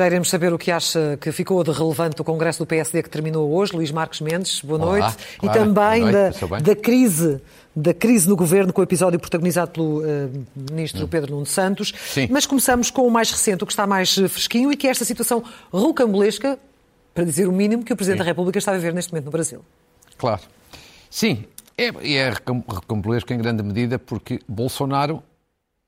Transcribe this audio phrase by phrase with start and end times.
[0.00, 3.10] Já iremos saber o que acha que ficou de relevante do Congresso do PSD que
[3.10, 3.76] terminou hoje.
[3.76, 5.16] Luís Marques Mendes, boa Olá, noite.
[5.42, 7.38] e também noite, da, da crise
[7.76, 10.46] da crise no governo, com o episódio protagonizado pelo Hum.
[10.70, 11.92] ministro Pedro Nuno Santos.
[12.06, 12.28] Sim.
[12.30, 14.90] Mas começamos com o mais recente, o que está mais eh, fresquinho, e que é
[14.90, 16.58] esta situação rocambolesca,
[17.12, 19.30] para dizer o mínimo, que o Presidente da República está a viver neste momento no
[19.30, 19.62] Brasil.
[20.16, 20.40] Claro.
[21.10, 21.44] Sim,
[21.76, 25.22] é, e é recambolesco em grande medida porque Bolsonaro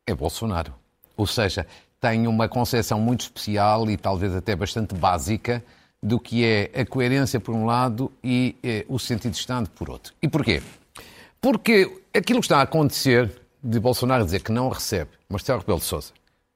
[0.07, 0.75] é Bolsonaro.
[1.17, 1.67] Ou seja,
[2.03, 5.65] tem uma concepção muito especial e talvez até bastante básica
[6.03, 9.89] do que é a coerência por um lado e eh, o sentido de Estado por
[9.89, 10.13] outro.
[10.21, 10.61] E porquê?
[11.41, 13.31] Porque aquilo que está a acontecer
[13.63, 16.13] de Bolsonaro dizer que não recebe Marcelo Rebelo de Sousa,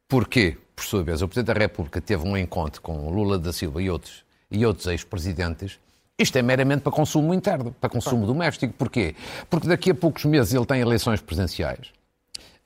[0.09, 3.81] porque, por sua vez, o Presidente da República teve um encontro com Lula da Silva
[3.81, 5.79] e outros, e outros ex-presidentes,
[6.19, 8.75] isto é meramente para consumo interno, para consumo doméstico.
[8.75, 9.15] Porquê?
[9.49, 11.93] Porque daqui a poucos meses ele tem eleições presidenciais.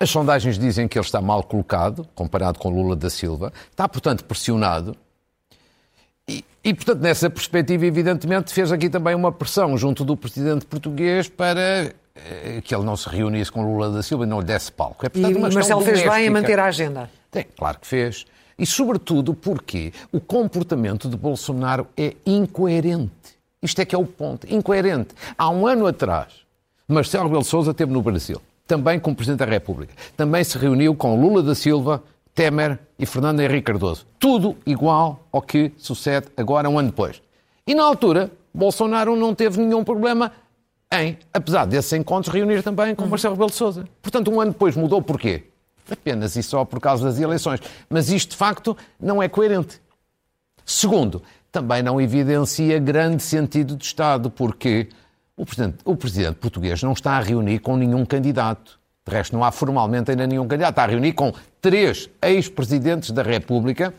[0.03, 3.53] As sondagens dizem que ele está mal colocado, comparado com Lula da Silva.
[3.71, 4.97] Está, portanto, pressionado.
[6.27, 11.29] E, e, portanto, nessa perspectiva, evidentemente, fez aqui também uma pressão junto do presidente português
[11.29, 14.73] para eh, que ele não se reunisse com Lula da Silva e não lhe desse
[14.73, 15.05] palco.
[15.05, 17.11] É, portanto, uma e Marcelo fez bem em manter a agenda.
[17.31, 18.25] Tem, claro que fez.
[18.59, 23.11] E, sobretudo, porque o comportamento de Bolsonaro é incoerente.
[23.63, 24.47] Isto é que é o ponto.
[24.53, 25.15] Incoerente.
[25.37, 26.33] Há um ano atrás,
[26.89, 28.41] Marcelo Rebelo de Sousa esteve no Brasil,
[28.71, 29.93] também como Presidente da República.
[30.17, 34.07] Também se reuniu com Lula da Silva, Temer e Fernando Henrique Cardoso.
[34.17, 37.21] Tudo igual ao que sucede agora, um ano depois.
[37.67, 40.31] E, na altura, Bolsonaro não teve nenhum problema
[40.93, 43.89] em, apesar desses encontros, reunir também com Marcelo Rebelo de Sousa.
[44.01, 45.43] Portanto, um ano depois mudou porquê?
[45.91, 47.59] Apenas e só por causa das eleições.
[47.89, 49.83] Mas isto, de facto, não é coerente.
[50.65, 54.89] Segundo, também não evidencia grande sentido de Estado, porque
[55.41, 58.79] o presidente, o presidente português não está a reunir com nenhum candidato.
[59.07, 60.73] De resto, não há formalmente ainda nenhum candidato.
[60.73, 63.95] Está a reunir com três ex-presidentes da República,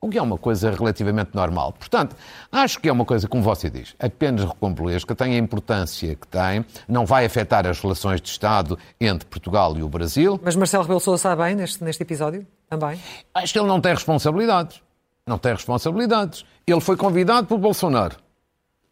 [0.00, 1.72] o que é uma coisa relativamente normal.
[1.74, 2.16] Portanto,
[2.50, 6.64] acho que é uma coisa, como você diz, apenas recombolesca, tem a importância que tem,
[6.88, 10.40] não vai afetar as relações de Estado entre Portugal e o Brasil.
[10.42, 12.44] Mas Marcelo Rebelo Sousa está bem neste, neste episódio?
[12.68, 12.98] Também?
[13.32, 14.82] Acho que ele não tem responsabilidades.
[15.24, 16.44] Não tem responsabilidades.
[16.66, 18.16] Ele foi convidado por Bolsonaro.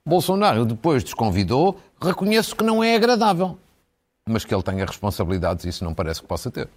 [0.08, 3.58] Bolsonaro depois desconvidou, reconheço que não é agradável.
[4.28, 6.68] Mas que ele tenha responsabilidades, isso não parece que possa ter.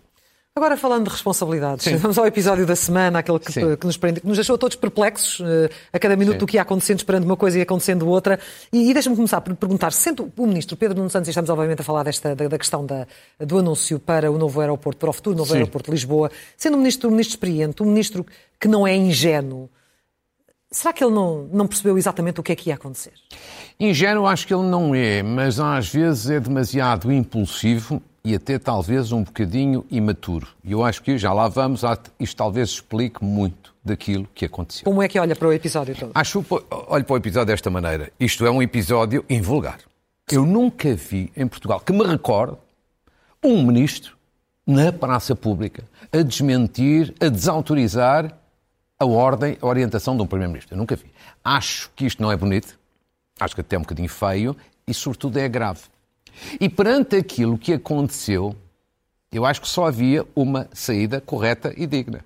[0.53, 1.95] Agora falando de responsabilidades, Sim.
[1.95, 5.39] vamos ao episódio da semana, aquele que, que nos, prende, que nos deixou todos perplexos
[5.47, 6.39] eh, a cada minuto Sim.
[6.39, 8.37] do que ia acontecendo, esperando uma coisa e acontecendo outra.
[8.71, 11.79] E, e deixa-me começar por perguntar, sendo o ministro Pedro Nuno Santos, e estamos obviamente
[11.79, 13.07] a falar desta, da, da questão da-
[13.39, 15.55] do anúncio para o novo aeroporto, para o futuro novo Sim.
[15.59, 18.25] aeroporto de Lisboa, sendo um ministro, um ministro experiente, um ministro
[18.59, 19.69] que não é ingênuo,
[20.71, 23.13] será que ele não, não percebeu exatamente o que é que ia acontecer?
[23.79, 29.11] Ingênuo acho que ele não é, mas às vezes é demasiado impulsivo e até talvez
[29.11, 30.47] um bocadinho imaturo.
[30.63, 31.81] E eu acho que já lá vamos,
[32.19, 34.85] isto talvez explique muito daquilo que aconteceu.
[34.85, 36.11] Como é que olha para o episódio todo?
[36.13, 36.45] Acho,
[36.87, 38.11] olho para o episódio desta maneira.
[38.19, 39.79] Isto é um episódio invulgar.
[40.31, 42.57] Eu nunca vi em Portugal, que me recordo,
[43.43, 44.15] um ministro
[44.65, 45.83] na praça pública
[46.13, 48.37] a desmentir, a desautorizar
[49.01, 50.75] a ordem, a orientação de um primeiro-ministro.
[50.75, 51.11] Eu nunca vi.
[51.43, 52.79] Acho que isto não é bonito,
[53.39, 54.55] acho que até é um bocadinho feio
[54.87, 55.81] e, sobretudo, é grave.
[56.59, 58.55] E perante aquilo que aconteceu,
[59.31, 62.23] eu acho que só havia uma saída correta e digna,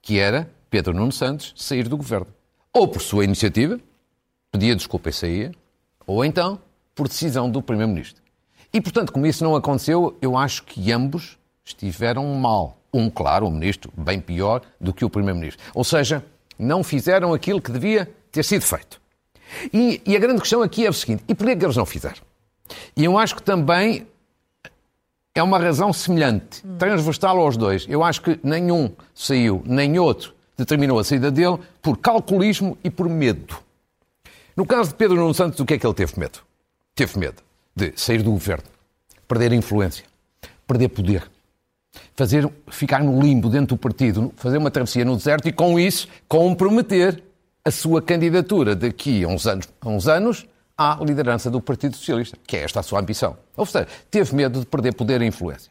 [0.00, 2.28] que era Pedro Nuno Santos sair do governo.
[2.72, 3.80] Ou por sua iniciativa,
[4.52, 5.52] pedia desculpa e saía,
[6.06, 6.60] ou então
[6.94, 8.22] por decisão do Primeiro-Ministro.
[8.72, 12.78] E, portanto, como isso não aconteceu, eu acho que ambos estiveram mal.
[12.94, 15.62] Um, claro, o Ministro, bem pior do que o Primeiro-Ministro.
[15.74, 16.24] Ou seja,
[16.58, 19.00] não fizeram aquilo que devia ter sido feito.
[19.72, 22.22] E, e a grande questão aqui é o seguinte: e porquê que eles não fizeram?
[22.96, 24.06] E eu acho que também
[25.34, 27.84] é uma razão semelhante, transversal aos dois.
[27.88, 33.08] Eu acho que nenhum saiu, nem outro determinou a saída dele por calculismo e por
[33.08, 33.58] medo.
[34.56, 36.38] No caso de Pedro Nuno Santos, o que é que ele teve medo?
[36.94, 37.42] Teve medo
[37.74, 38.64] de sair do governo,
[39.26, 40.04] perder influência,
[40.66, 41.28] perder poder,
[42.16, 46.08] fazer, ficar no limbo dentro do partido, fazer uma travessia no deserto e, com isso,
[46.28, 47.22] comprometer
[47.64, 50.46] a sua candidatura daqui a uns anos, a uns anos
[50.76, 53.36] à liderança do Partido Socialista, que é esta a sua ambição.
[53.56, 55.70] Ou seja, teve medo de perder poder e influência.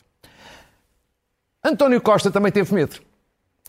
[1.63, 2.99] António Costa também teve medo.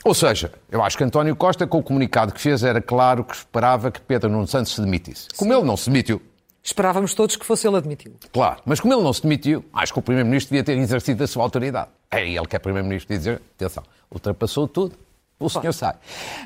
[0.05, 3.35] Ou seja, eu acho que António Costa, com o comunicado que fez, era claro que
[3.35, 5.29] esperava que Pedro Nuno Santos se demitisse.
[5.37, 6.21] Como ele não se demitiu,
[6.65, 8.17] Esperávamos todos que fosse ele admitido.
[8.33, 11.27] Claro, mas como ele não se demitiu, acho que o Primeiro-Ministro devia ter exercido a
[11.27, 11.91] sua autoridade.
[12.11, 14.97] É ele que é Primeiro-Ministro dizer, atenção, ultrapassou tudo,
[15.39, 15.95] o senhor sai.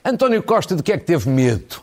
[0.04, 1.80] António Costa de que é que teve medo?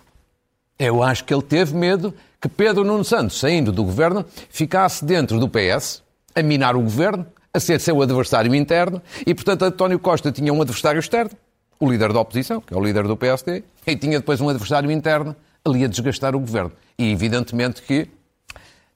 [0.78, 5.40] Eu acho que ele teve medo que Pedro Nuno Santos, saindo do governo, ficasse dentro
[5.40, 6.04] do PS,
[6.36, 10.62] a minar o governo, a ser seu adversário interno, e portanto António Costa tinha um
[10.62, 11.32] adversário externo,
[11.80, 14.92] o líder da oposição, que é o líder do PSD, e tinha depois um adversário
[14.92, 15.34] interno
[15.64, 16.74] ali a desgastar o governo.
[16.98, 18.10] E evidentemente que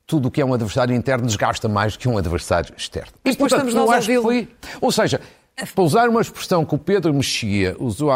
[0.10, 3.12] tudo o que é um adversário interno desgasta mais que um adversário externo.
[3.24, 4.50] E depois estamos nós a foi...
[4.82, 5.22] Ou seja,
[5.76, 8.10] para usar uma expressão que o Pedro Mexia usou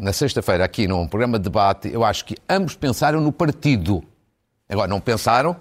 [0.00, 4.02] na sexta-feira aqui num programa de debate, eu acho que ambos pensaram no partido.
[4.68, 5.56] Agora, não pensaram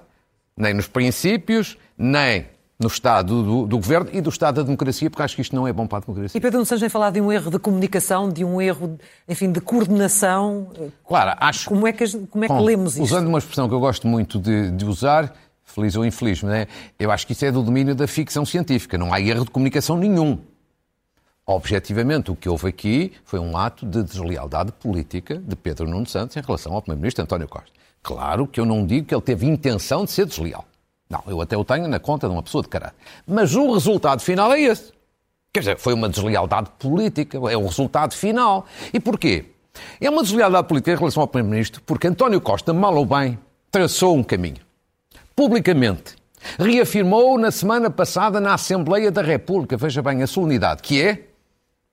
[0.58, 2.48] nem nos princípios, nem
[2.80, 5.68] no Estado do, do, Governo e do Estado da democracia, porque acho que isto não
[5.68, 6.38] é bom para a democracia.
[6.38, 8.98] E Pedro Nunes vem falar de um erro de comunicação, de um erro,
[9.28, 10.70] enfim, de coordenação.
[11.08, 11.70] Claro, acho...
[11.70, 13.04] Como é que, como é que bom, lemos isto?
[13.04, 15.34] Usando uma expressão que eu gosto muito de, de usar,
[15.78, 18.98] feliz ou infeliz, mas é, eu acho que isso é do domínio da ficção científica.
[18.98, 20.40] Não há erro de comunicação nenhum.
[21.46, 26.36] Objetivamente, o que houve aqui foi um ato de deslealdade política de Pedro Nuno Santos
[26.36, 27.72] em relação ao Primeiro-Ministro António Costa.
[28.02, 30.66] Claro que eu não digo que ele teve intenção de ser desleal.
[31.10, 32.98] Não, eu até o tenho na conta de uma pessoa de caráter.
[33.26, 34.92] Mas o resultado final é esse.
[35.54, 38.66] Quer dizer, foi uma deslealdade política, é o resultado final.
[38.92, 39.46] E porquê?
[40.02, 43.40] É uma deslealdade política em relação ao Primeiro-Ministro, porque António Costa, mal ou bem,
[43.72, 44.67] traçou um caminho.
[45.38, 46.16] Publicamente.
[46.58, 51.28] Reafirmou na semana passada na Assembleia da República, veja bem a solenidade, que é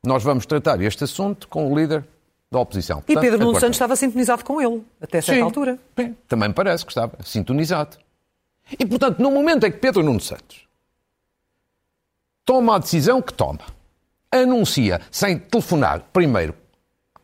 [0.03, 2.07] nós vamos tratar este assunto com o líder
[2.51, 3.03] da oposição.
[3.03, 5.79] Portanto, e Pedro Nuno Santos estava sintonizado com ele, até certa Sim, altura.
[5.95, 7.99] Bem, também me parece que estava sintonizado.
[8.79, 10.67] E, portanto, no momento em que Pedro Nuno Santos
[12.47, 13.61] toma a decisão que toma,
[14.33, 16.55] anuncia, sem telefonar primeiro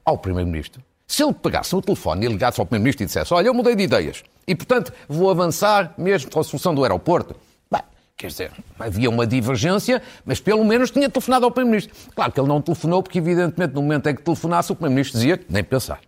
[0.04, 3.52] ao Primeiro-Ministro, se ele pegasse no telefone e ligasse ao Primeiro-Ministro e dissesse olha, eu
[3.52, 7.34] mudei de ideias e, portanto, vou avançar mesmo com a solução do aeroporto,
[7.68, 7.82] bem,
[8.16, 12.12] quer dizer, havia uma divergência, mas pelo menos tinha telefonado ao Primeiro-Ministro.
[12.14, 15.40] Claro que ele não telefonou porque, evidentemente, no momento em que telefonasse, o Primeiro-Ministro dizia
[15.48, 15.98] nem pensar.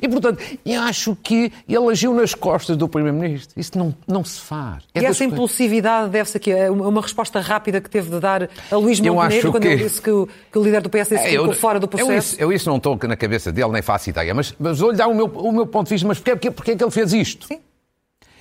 [0.00, 3.58] E, portanto, eu acho que ele agiu nas costas do Primeiro-Ministro.
[3.58, 4.84] Isso não, não se faz.
[4.94, 8.76] É e essa impulsividade deve-se aqui a uma resposta rápida que teve de dar a
[8.76, 9.68] Luís Montenegro quando que...
[9.68, 12.12] ele disse que o, que o líder do PS é, ficou fora do processo?
[12.12, 14.34] Eu isso, eu isso não estou na cabeça dele, nem faço ideia.
[14.34, 16.06] Mas, mas vou-lhe dar o meu, o meu ponto de vista.
[16.06, 17.46] Mas porquê, porquê é que ele fez isto?
[17.46, 17.60] Sim.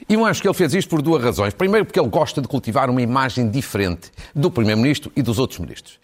[0.08, 1.54] E eu acho que ele fez isto por duas razões.
[1.54, 6.00] Primeiro, porque ele gosta de cultivar uma imagem diferente do Primeiro-Ministro e dos outros ministros.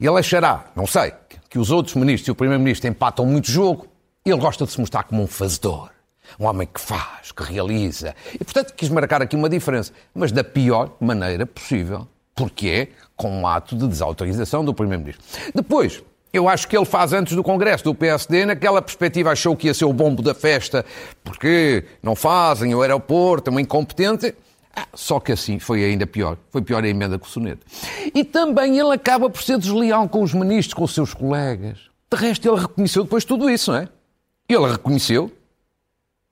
[0.00, 1.12] Ele achará, não sei,
[1.48, 3.86] que os outros ministros e o Primeiro-Ministro empatam muito jogo
[4.30, 5.90] ele gosta de se mostrar como um fazedor.
[6.38, 8.14] Um homem que faz, que realiza.
[8.34, 9.92] E, portanto, quis marcar aqui uma diferença.
[10.14, 12.06] Mas da pior maneira possível.
[12.34, 15.24] Porque é com um ato de desautorização do Primeiro-Ministro.
[15.54, 16.02] Depois,
[16.32, 19.74] eu acho que ele faz antes do Congresso do PSD, naquela perspectiva achou que ia
[19.74, 20.84] ser o bombo da festa,
[21.24, 24.34] porque não fazem o aeroporto, é uma incompetente.
[24.76, 26.36] Ah, só que assim foi ainda pior.
[26.50, 27.66] Foi pior a emenda com o soneto.
[28.14, 31.78] E também ele acaba por ser desleal com os ministros, com os seus colegas.
[32.10, 33.88] De resto, ele reconheceu depois tudo isso, não é?
[34.48, 35.30] Ele reconheceu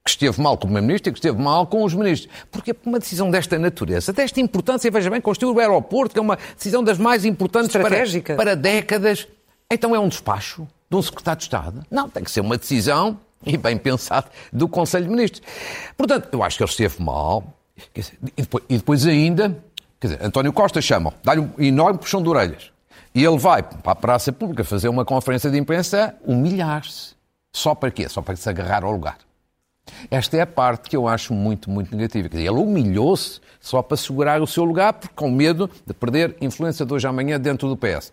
[0.04, 2.32] que esteve mal com o Primeiro-Ministro e que esteve mal com os ministros.
[2.50, 6.38] Porque uma decisão desta natureza, desta importância, veja bem, construir o aeroporto, que é uma
[6.56, 9.26] decisão das mais importantes para, para décadas,
[9.68, 11.84] então é um despacho de um secretário de Estado?
[11.90, 15.42] Não, tem que ser uma decisão, e bem pensado, do Conselho de Ministros.
[15.96, 17.52] Portanto, eu acho que ele esteve mal.
[17.76, 19.62] E depois, e depois ainda,
[20.00, 22.70] quer dizer, António Costa chama, dá-lhe um enorme puxão de orelhas.
[23.12, 27.15] E ele vai para a praça pública fazer uma conferência de imprensa, humilhar-se.
[27.56, 28.06] Só para quê?
[28.06, 29.16] Só para se agarrar ao lugar.
[30.10, 32.28] Esta é a parte que eu acho muito, muito negativa.
[32.34, 36.92] Ele humilhou-se só para segurar o seu lugar, porque com medo de perder influência de
[36.92, 38.12] hoje à amanhã dentro do PS.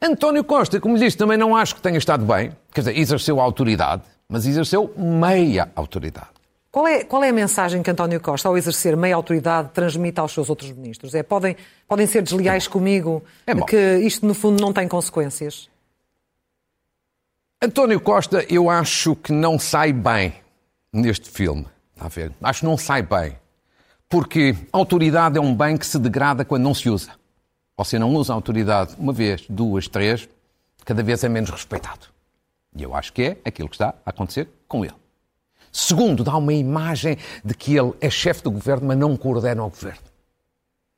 [0.00, 2.52] António Costa, como disse, também não acho que tenha estado bem.
[2.72, 6.28] Quer dizer, exerceu autoridade, mas exerceu meia autoridade.
[6.70, 10.30] Qual é, qual é a mensagem que António Costa, ao exercer meia autoridade, transmite aos
[10.30, 11.12] seus outros ministros?
[11.12, 11.56] É, podem,
[11.88, 15.68] podem ser desleais é comigo, é que isto, no fundo, não tem consequências?
[17.60, 20.32] António Costa, eu acho que não sai bem
[20.92, 21.66] neste filme.
[21.92, 22.32] Está a ver?
[22.40, 23.36] Acho que não sai bem.
[24.08, 27.10] Porque autoridade é um bem que se degrada quando não se usa.
[27.76, 30.28] Você não usa a autoridade uma vez, duas, três,
[30.84, 32.06] cada vez é menos respeitado.
[32.76, 34.94] E eu acho que é aquilo que está a acontecer com ele.
[35.72, 39.68] Segundo, dá uma imagem de que ele é chefe do governo, mas não coordena o
[39.68, 39.98] governo.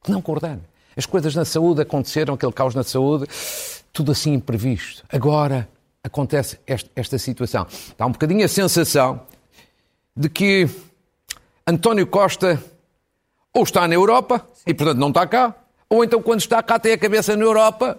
[0.06, 0.60] Não coordena.
[0.94, 3.26] As coisas na saúde aconteceram, aquele caos na saúde,
[3.94, 5.02] tudo assim imprevisto.
[5.10, 5.66] Agora,
[6.02, 7.66] acontece esta, esta situação.
[7.96, 9.20] Dá um bocadinho a sensação
[10.16, 10.68] de que
[11.66, 12.62] António Costa
[13.52, 15.54] ou está na Europa e, portanto, não está cá,
[15.88, 17.98] ou então, quando está cá, tem a cabeça na Europa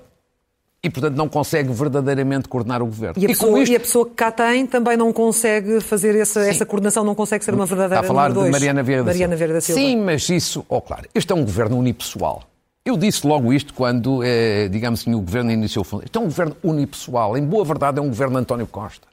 [0.84, 3.22] e, portanto, não consegue verdadeiramente coordenar o governo.
[3.22, 3.72] E a, pessoa, e isto...
[3.74, 7.46] e a pessoa, que cá tem também não consegue fazer essa, essa coordenação, não consegue
[7.46, 9.80] ser uma verdadeira Está a falar de Mariana Vieira Mariana Vieira da Silva.
[9.80, 12.44] Sim, mas isso, oh, claro, este é um governo unipessoal.
[12.84, 16.04] Eu disse logo isto quando, eh, digamos assim, o governo iniciou o fundo.
[16.04, 17.38] Isto é um governo unipessoal.
[17.38, 19.08] Em boa verdade, é um governo de António Costa.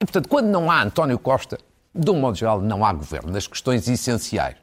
[0.00, 1.58] E, portanto, quando não há António Costa,
[1.94, 4.56] de um modo geral, não há governo nas questões essenciais.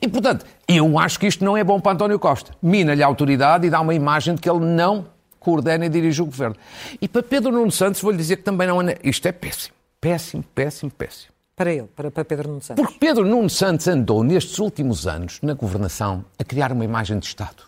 [0.00, 2.52] E, portanto, eu acho que isto não é bom para António Costa.
[2.60, 5.06] Mina-lhe a autoridade e dá uma imagem de que ele não
[5.40, 6.56] coordena e dirige o governo.
[7.00, 8.98] E para Pedro Nuno Santos, vou-lhe dizer que também não é.
[9.02, 9.74] Isto é péssimo.
[9.98, 11.37] Péssimo, péssimo, péssimo.
[11.58, 12.84] Para ele, para, para Pedro Nuno Santos.
[12.84, 17.26] Porque Pedro Nuno Santos andou nestes últimos anos na governação a criar uma imagem de
[17.26, 17.64] Estado.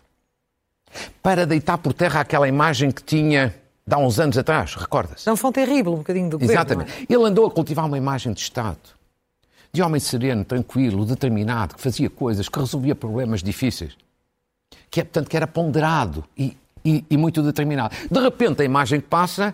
[1.20, 3.52] Para deitar por terra aquela imagem que tinha
[3.84, 5.26] de há uns anos atrás, recorda-se?
[5.26, 6.52] Não foi terrível, um bocadinho do governo.
[6.52, 6.92] Exatamente.
[6.92, 7.12] É?
[7.12, 8.78] Ele andou a cultivar uma imagem de Estado.
[9.72, 13.96] De homem sereno, tranquilo, determinado, que fazia coisas, que resolvia problemas difíceis.
[14.88, 17.92] Que é, portanto, que era ponderado e, e, e muito determinado.
[18.08, 19.52] De repente, a imagem que passa,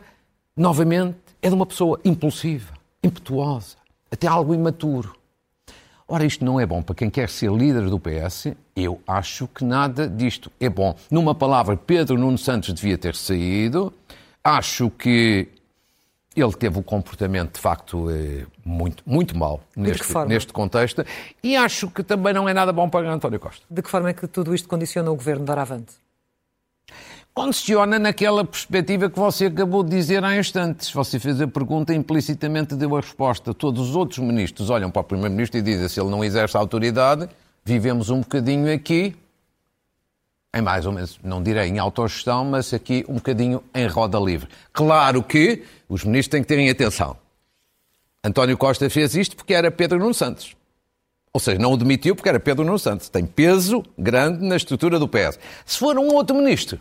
[0.55, 3.77] novamente, é de uma pessoa impulsiva, impetuosa,
[4.11, 5.15] até algo imaturo.
[6.09, 8.55] Ora, isto não é bom para quem quer ser líder do PS.
[8.77, 10.95] Eu acho que nada disto é bom.
[11.11, 13.93] Numa palavra, Pedro Nuno Santos devia ter saído.
[14.45, 15.49] Acho que
[16.37, 21.05] ele teve o um comportamento, de facto, eh, muito, muito mau neste, neste contexto.
[21.43, 23.65] E acho que também não é nada bom para António Costa.
[23.69, 26.06] De que forma é que tudo isto condiciona o governo de Aravante?
[27.37, 30.91] Condiciona naquela perspectiva que você acabou de dizer há instantes.
[30.91, 33.53] Você fez a pergunta implicitamente deu a resposta.
[33.53, 36.61] Todos os outros ministros olham para o Primeiro-Ministro e dizem se ele não exerce a
[36.61, 37.29] autoridade,
[37.63, 39.15] vivemos um bocadinho aqui,
[40.55, 44.49] em mais ou menos, não direi em autogestão, mas aqui um bocadinho em roda livre.
[44.73, 47.19] Claro que os ministros têm que terem atenção.
[48.25, 50.57] António Costa fez isto porque era Pedro Nuno Santos.
[51.35, 53.11] Ou seja, não o demitiu porque era Pedro Nuno Santos.
[53.11, 55.39] Tem peso grande na estrutura do PS.
[55.67, 56.81] Se for um outro ministro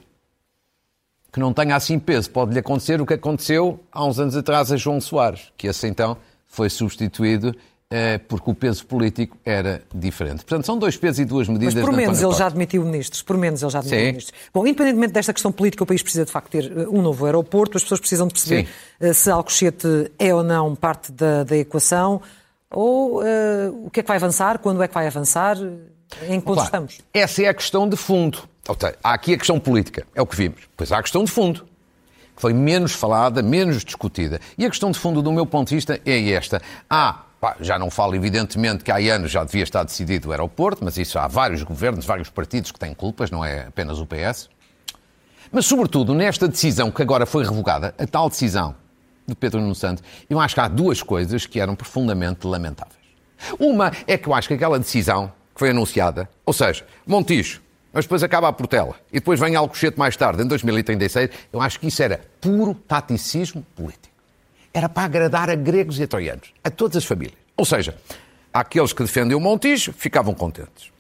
[1.36, 2.30] que não tenha assim peso.
[2.30, 6.16] Pode-lhe acontecer o que aconteceu há uns anos atrás a João Soares, que esse então
[6.48, 7.54] foi substituído
[7.92, 10.46] eh, porque o peso político era diferente.
[10.46, 11.74] Portanto, são dois pesos e duas medidas.
[11.74, 13.22] Mas por menos ele já admitiu ministros.
[13.22, 14.06] Por menos ele já admitiu Sim.
[14.06, 14.40] ministros.
[14.54, 17.76] Bom, independentemente desta questão política, o país precisa de facto ter eh, um novo aeroporto.
[17.76, 18.72] As pessoas precisam de perceber Sim.
[19.02, 22.22] Eh, se Alcochete é ou não parte da, da equação
[22.72, 25.58] ou uh, o que é que vai avançar, quando é que vai avançar,
[26.28, 27.00] em que claro, estamos.
[27.14, 28.40] Essa é a questão de fundo.
[29.04, 30.62] Há aqui a questão política, é o que vimos.
[30.76, 31.68] Pois há a questão de fundo,
[32.36, 34.40] que foi menos falada, menos discutida.
[34.58, 36.62] E a questão de fundo, do meu ponto de vista, é esta.
[36.90, 37.26] Há
[37.60, 41.20] já não falo, evidentemente, que há anos já devia estar decidido o aeroporto, mas isso
[41.20, 44.50] há vários governos, vários partidos que têm culpas, não é apenas o PS.
[45.52, 48.76] Mas, sobretudo, nesta decisão que agora foi revogada, a tal decisão
[49.28, 52.96] de Pedro Nuno Santos, eu acho que há duas coisas que eram profundamente lamentáveis.
[53.60, 57.62] Uma é que eu acho que aquela decisão que foi anunciada, ou seja, Montijo,
[57.96, 61.80] mas depois acaba a Portela e depois vem Alcochete mais tarde, em 2036, eu acho
[61.80, 64.14] que isso era puro taticismo político.
[64.74, 67.38] Era para agradar a gregos e a troianos, a todas as famílias.
[67.56, 67.96] Ou seja,
[68.54, 70.92] aqueles que defendem o Montijo ficavam contentes.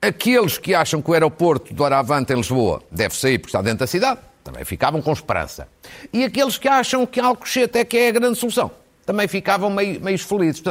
[0.00, 3.80] Aqueles que acham que o aeroporto do Aravante em Lisboa deve sair porque está dentro
[3.80, 5.66] da cidade, também ficavam com esperança.
[6.12, 8.70] E aqueles que acham que Alcochete é que é a grande solução,
[9.04, 10.62] também ficavam meio, meio felizes.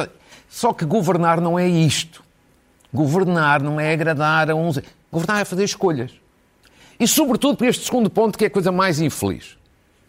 [0.48, 2.24] Só que governar não é isto.
[2.90, 4.78] Governar não é agradar a uns.
[5.14, 6.10] Governar é fazer escolhas.
[6.98, 9.56] E, sobretudo, para este segundo ponto, que é a coisa mais infeliz.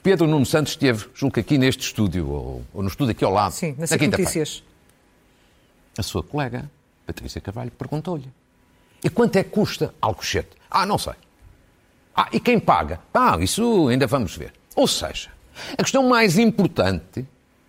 [0.02, 3.32] Pedro Nuno Santos esteve, julgo que aqui neste estúdio, ou, ou no estúdio aqui ao
[3.32, 3.52] lado.
[3.52, 4.64] Sim, na notícias.
[5.98, 6.70] A sua colega,
[7.06, 8.28] Patrícia Carvalho, perguntou-lhe:
[9.04, 10.50] e quanto é que custa Alcochete?
[10.70, 11.14] Ah, não sei.
[12.16, 13.00] Ah, e quem paga?
[13.14, 14.54] Ah, isso ainda vamos ver.
[14.76, 15.30] Ou seja,
[15.78, 17.26] a questão mais importante,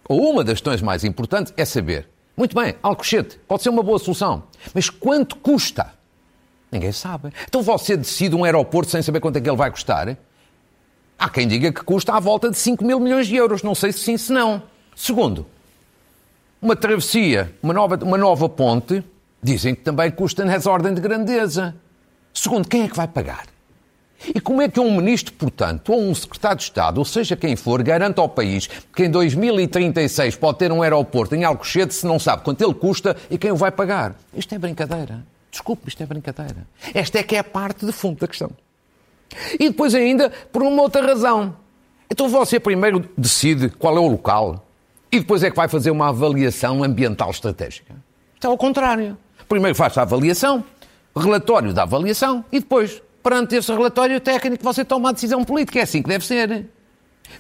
[0.09, 3.99] ou uma das questões mais importantes, é saber muito bem, Alcochete, pode ser uma boa
[3.99, 4.45] solução.
[4.75, 5.95] Mas quanto custa?
[6.71, 7.33] Ninguém sabe.
[7.49, 10.17] Então você decide um aeroporto sem saber quanto é que ele vai custar?
[11.19, 13.63] Há quem diga que custa à volta de 5 mil milhões de euros.
[13.63, 14.63] Não sei se sim, se não.
[14.95, 15.47] Segundo,
[16.61, 19.03] uma travessia, uma nova, uma nova ponte,
[19.43, 21.75] dizem que também custa nessa ordem de grandeza.
[22.35, 23.47] Segundo, quem é que vai pagar?
[24.35, 27.55] E como é que um ministro, portanto, ou um secretário de Estado, ou seja quem
[27.55, 32.19] for, garante ao país que em 2036 pode ter um aeroporto em Alcochete se não
[32.19, 34.17] sabe quanto ele custa e quem o vai pagar?
[34.35, 35.23] Isto é brincadeira.
[35.51, 36.67] Desculpe, isto é brincadeira.
[36.95, 38.51] Esta é que é a parte de fundo da questão.
[39.59, 41.57] E depois ainda, por uma outra razão.
[42.11, 44.65] Então você primeiro decide qual é o local
[45.11, 47.95] e depois é que vai fazer uma avaliação ambiental estratégica.
[48.35, 49.17] Isto é ao contrário.
[49.49, 50.65] Primeiro faz a avaliação,
[51.17, 55.81] relatório da avaliação e depois perante esse relatório técnico você toma a decisão política.
[55.81, 56.67] É assim que deve ser.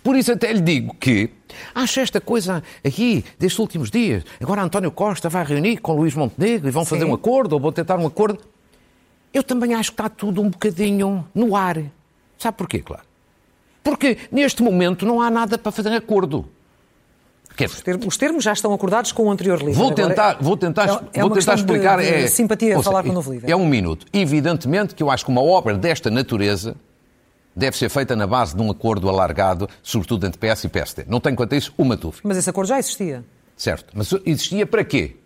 [0.03, 1.31] Por isso até lhe digo que
[1.75, 4.25] acho esta coisa aqui destes últimos dias.
[4.41, 6.91] Agora António Costa vai reunir com Luís Montenegro e vão Sim.
[6.91, 8.39] fazer um acordo ou vão tentar um acordo.
[9.33, 11.79] Eu também acho que está tudo um bocadinho no ar.
[12.39, 13.03] Sabe porquê, claro?
[13.83, 16.49] Porque neste momento não há nada para fazer acordo.
[17.65, 19.73] Os termos, os termos já estão acordados com o anterior líder.
[19.73, 21.99] Vou tentar, Agora, vou tentar, é, é vou tentar explicar.
[21.99, 23.51] De, de é, simpatia falar com o novo líder.
[23.51, 24.07] É um minuto.
[24.13, 26.77] Evidentemente que eu acho que uma obra desta natureza
[27.57, 31.05] deve ser feita na base de um acordo alargado, sobretudo entre PS e PSD.
[31.09, 32.21] Não tenho quanto a isso uma dúvida.
[32.25, 33.25] Mas esse acordo já existia.
[33.57, 33.87] Certo.
[33.95, 35.17] Mas existia para quê?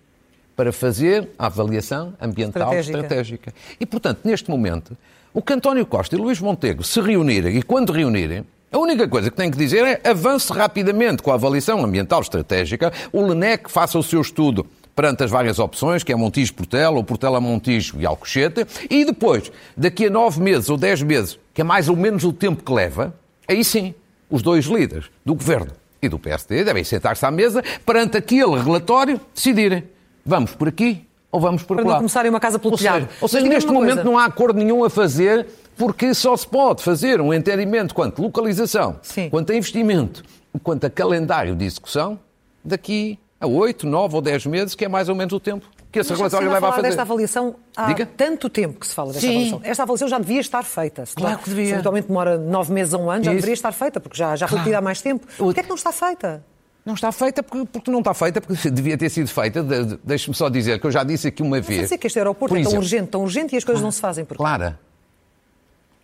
[0.54, 2.98] Para fazer a avaliação ambiental estratégica.
[2.98, 3.54] estratégica.
[3.80, 4.96] E, portanto, neste momento,
[5.34, 9.32] o que António Costa e Luís Montego se reunirem, e quando reunirem, A única coisa
[9.32, 13.98] que tem que dizer é avance rapidamente com a avaliação ambiental estratégica, o LENEC faça
[13.98, 18.06] o seu estudo perante as várias opções, que é Montijo Portela, ou Portela Montijo e
[18.06, 22.24] Alcochete, e depois, daqui a nove meses ou dez meses, que é mais ou menos
[22.24, 23.14] o tempo que leva,
[23.48, 23.94] aí sim,
[24.28, 29.20] os dois líderes do Governo e do PSD devem sentar-se à mesa perante aquele relatório
[29.34, 29.84] decidirem
[30.24, 31.90] vamos por aqui ou vamos por Para lá.
[31.92, 33.02] não começarem uma casa pelo ou telhado.
[33.06, 34.04] Seja, ou seja, neste momento coisa.
[34.04, 38.98] não há acordo nenhum a fazer porque só se pode fazer um entendimento quanto localização,
[39.02, 39.28] Sim.
[39.30, 40.22] quanto a investimento,
[40.62, 42.18] quanto a calendário de execução
[42.64, 45.98] daqui a 8, 9 ou 10 meses, que é mais ou menos o tempo que
[45.98, 46.82] esse relatório leva a fazer.
[46.82, 48.06] desta avaliação há Diga?
[48.06, 49.34] tanto tempo que se fala desta Sim.
[49.34, 49.60] avaliação.
[49.64, 51.06] Esta avaliação já devia estar feita.
[51.06, 51.66] Se claro que devia.
[51.66, 53.36] Se eventualmente demora nove meses a um ano, já Isso.
[53.36, 54.76] deveria estar feita, porque já, já claro.
[54.76, 55.26] há mais tempo.
[55.36, 56.44] Por que é que não está feita?
[56.84, 59.62] Não está feita porque, porque, não está feita, porque devia ter sido feita.
[59.62, 61.90] De, de, Deixe-me só dizer que eu já disse aqui uma Mas vez.
[61.90, 64.24] Mas que este aeroporto é tão urgente, tão urgente e as coisas não se fazem
[64.24, 64.78] por Clara,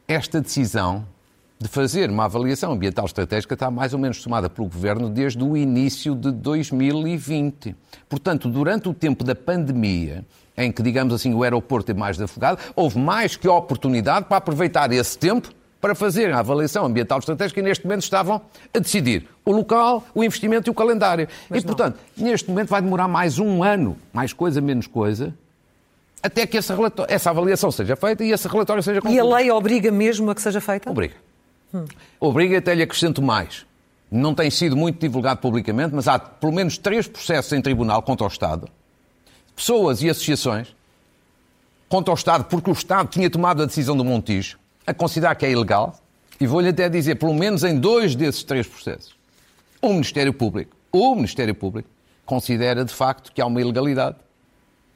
[0.08, 1.06] esta decisão
[1.58, 5.56] de fazer uma avaliação ambiental estratégica está mais ou menos tomada pelo Governo desde o
[5.56, 7.74] início de 2020.
[8.08, 10.24] Portanto, durante o tempo da pandemia,
[10.56, 14.92] em que, digamos assim, o aeroporto é mais afogado, houve mais que oportunidade para aproveitar
[14.92, 18.40] esse tempo para fazer a avaliação ambiental estratégica e neste momento estavam
[18.74, 21.28] a decidir o local, o investimento e o calendário.
[21.48, 21.74] Mas e, não.
[21.74, 25.34] portanto, neste momento vai demorar mais um ano, mais coisa, menos coisa,
[26.22, 26.74] até que essa,
[27.30, 29.24] avaliação seja feita e esse relatório seja concluído.
[29.24, 30.90] E a lei obriga mesmo a que seja feita?
[30.90, 31.14] Obriga.
[31.76, 31.84] Hum.
[32.20, 33.66] Obriga até lhe acrescento mais.
[34.10, 38.24] Não tem sido muito divulgado publicamente, mas há pelo menos três processos em tribunal contra
[38.24, 38.68] o Estado.
[39.54, 40.74] Pessoas e associações
[41.88, 45.44] contra o Estado porque o Estado tinha tomado a decisão do Montijo a considerar que
[45.44, 45.98] é ilegal.
[46.38, 49.16] E vou-lhe até dizer, pelo menos em dois desses três processos,
[49.80, 51.88] o Ministério Público, o Ministério Público,
[52.26, 54.16] considera de facto que há uma ilegalidade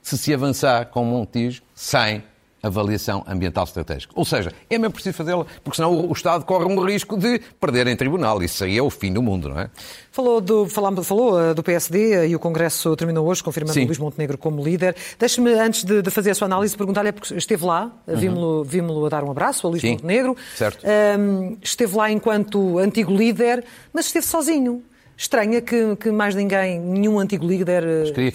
[0.03, 2.23] se se avançar com o Montijo sem
[2.63, 4.13] avaliação ambiental estratégica.
[4.17, 7.87] Ou seja, é mesmo preciso fazê-la, porque senão o Estado corre um risco de perder
[7.87, 8.43] em tribunal.
[8.43, 9.71] Isso aí é o fim do mundo, não é?
[10.13, 13.87] Falou do, falamos, falou eh, do PSD e o Congresso terminou hoje, confirmando Sim.
[13.87, 14.97] Luís Montenegro como líder.
[15.19, 18.17] Deixe-me, antes de, de, fazer a sua análise, perguntar-lhe, porque esteve lá, uhum.
[18.17, 19.93] vimos-lo vimos a dar um abraço a Luís Sim.
[19.93, 20.37] Montenegro.
[20.57, 20.85] Certo.
[21.19, 24.83] Um, esteve lá enquanto antigo líder, mas esteve sozinho
[25.21, 27.85] estranha que, que mais ninguém, nenhum antigo líder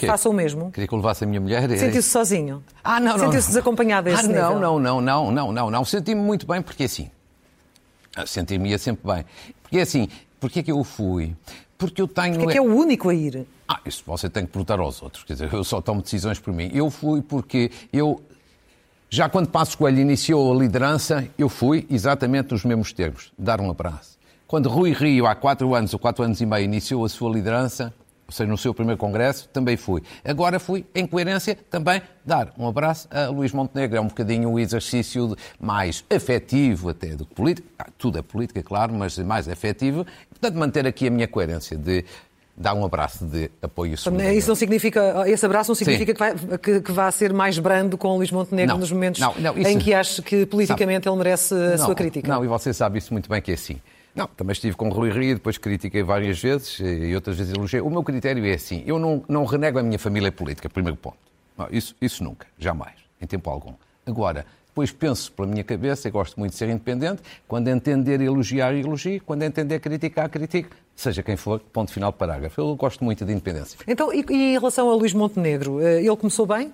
[0.06, 0.72] faça o mesmo.
[0.72, 1.68] Queria que eu levasse a minha mulher.
[1.78, 2.64] Sentiu-se sozinho?
[2.84, 3.26] Ah, não, não.
[3.26, 4.60] Sentiu-se desacompanhado a esse ah, nível?
[4.60, 5.86] não, não, não, não, não, não, não.
[5.86, 7.10] Senti-me muito bem porque assim.
[8.28, 9.26] Sentir-me sempre bem.
[9.64, 10.08] Porque assim,
[10.40, 11.36] porque é que eu fui?
[11.76, 12.36] Porque eu tenho.
[12.36, 13.48] Porque é que é o único a ir?
[13.68, 15.24] Ah, isso você tem que perguntar aos outros.
[15.24, 16.70] Quer dizer, eu só tomo decisões por mim.
[16.72, 18.22] Eu fui porque eu.
[19.10, 23.72] Já quando Passo Coelho iniciou a liderança, eu fui exatamente nos mesmos termos, dar um
[23.72, 24.15] abraço.
[24.56, 27.94] Quando Rui Rio, há quatro anos ou quatro anos e meio, iniciou a sua liderança,
[28.26, 30.02] ou seja, no seu primeiro congresso, também fui.
[30.24, 33.98] Agora fui, em coerência, também dar um abraço a Luís Montenegro.
[33.98, 37.68] É um bocadinho o exercício mais afetivo até do que político.
[37.78, 40.06] Ah, tudo é política, claro, mas mais afetivo.
[40.30, 42.06] Portanto, manter aqui a minha coerência de
[42.56, 46.34] dar um abraço de apoio e Isso não significa, esse abraço não significa que, vai,
[46.60, 49.58] que, que vá ser mais brando com o Luís Montenegro não, nos momentos não, não,
[49.58, 52.26] isso, em que acha que politicamente sabe, ele merece a sua crítica.
[52.26, 53.82] Não, e você sabe isso muito bem que é assim.
[54.16, 57.82] Não, também estive com o Rui Rio, depois critiquei várias vezes e outras vezes elogiei.
[57.82, 61.18] O meu critério é assim, eu não, não renego a minha família política, primeiro ponto.
[61.58, 63.74] Não, isso, isso nunca, jamais, em tempo algum.
[64.06, 68.74] Agora, depois penso pela minha cabeça, e gosto muito de ser independente, quando entender elogiar,
[68.74, 72.60] elogio, quando entender criticar, critico, seja quem for, ponto final parágrafo.
[72.60, 73.78] Eu gosto muito de independência.
[73.88, 76.74] Então, e, e em relação a Luís Montenegro, eh, ele começou bem?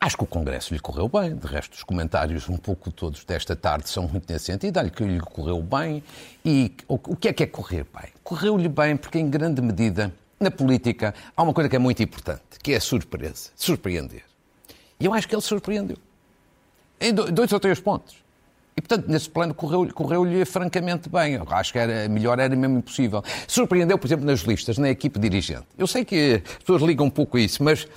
[0.00, 1.34] Acho que o Congresso lhe correu bem.
[1.34, 4.78] De resto, os comentários, um pouco todos desta tarde, são muito nesse sentido.
[4.78, 6.04] Olha que lhe correu bem.
[6.44, 8.12] E o que é que é correr bem?
[8.22, 12.42] Correu-lhe bem porque, em grande medida, na política, há uma coisa que é muito importante,
[12.62, 13.50] que é a surpresa.
[13.56, 14.22] Surpreender.
[15.00, 15.98] E eu acho que ele surpreendeu.
[17.00, 18.16] Em dois ou três pontos.
[18.76, 21.34] E, portanto, nesse plano correu-lhe correu francamente bem.
[21.34, 23.24] Eu acho que era melhor, era mesmo impossível.
[23.48, 25.66] Surpreendeu, por exemplo, nas listas, na equipe dirigente.
[25.76, 27.88] Eu sei que as pessoas ligam um pouco a isso, mas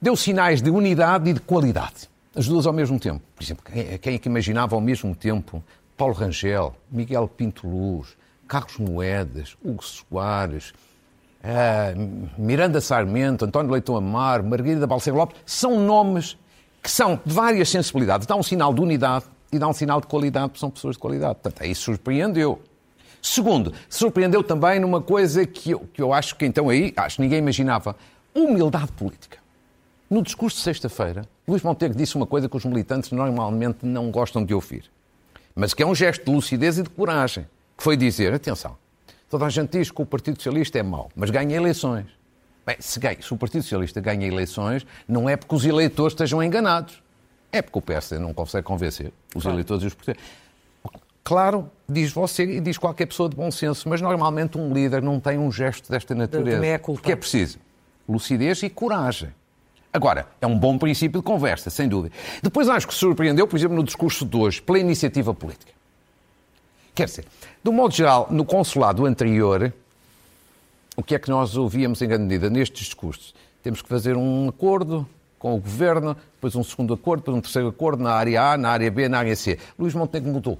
[0.00, 2.08] deu sinais de unidade e de qualidade.
[2.34, 3.22] As duas ao mesmo tempo.
[3.34, 3.64] Por exemplo,
[4.00, 5.62] quem é que imaginava ao mesmo tempo
[5.96, 10.72] Paulo Rangel, Miguel Pinto Luz, Carlos Moedas, Hugo Soares,
[11.42, 16.38] uh, Miranda Sarmento, António Leitão Amar, Margarida Balseiro Lopes, são nomes
[16.82, 18.26] que são de várias sensibilidades.
[18.26, 21.00] Dá um sinal de unidade e dá um sinal de qualidade, porque são pessoas de
[21.00, 21.34] qualidade.
[21.34, 22.62] Portanto, aí surpreendeu.
[23.20, 27.22] Segundo, surpreendeu também numa coisa que eu, que eu acho que então aí, acho que
[27.22, 27.96] ninguém imaginava,
[28.32, 29.38] humildade política.
[30.10, 34.42] No discurso de sexta-feira, Luís Montenegro disse uma coisa que os militantes normalmente não gostam
[34.42, 34.90] de ouvir,
[35.54, 38.76] mas que é um gesto de lucidez e de coragem, que foi dizer, atenção,
[39.28, 42.06] toda a gente diz que o Partido Socialista é mau, mas ganha eleições.
[42.64, 46.42] Bem, se, ganha, se o Partido Socialista ganha eleições, não é porque os eleitores estejam
[46.42, 47.02] enganados,
[47.52, 49.56] é porque o PSD não consegue convencer os claro.
[49.56, 50.22] eleitores e os portugueses.
[51.22, 55.20] Claro, diz você e diz qualquer pessoa de bom senso, mas normalmente um líder não
[55.20, 56.64] tem um gesto desta natureza.
[56.64, 57.02] É culpa.
[57.02, 57.58] que é preciso
[58.08, 59.28] lucidez e coragem.
[59.92, 62.14] Agora, é um bom princípio de conversa, sem dúvida.
[62.42, 65.72] Depois acho que surpreendeu, por exemplo, no discurso de hoje, pela iniciativa política.
[66.94, 67.24] Quer dizer,
[67.62, 69.72] de um modo geral, no consulado anterior,
[70.96, 73.34] o que é que nós ouvíamos em grande medida nestes discursos?
[73.62, 77.68] Temos que fazer um acordo com o governo, depois um segundo acordo, depois um terceiro
[77.68, 79.58] acordo na área A, na área B, na área C.
[79.78, 80.58] Luís Montenegro mudou.